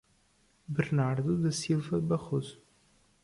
[0.67, 2.59] Bernardo da Silva Barroso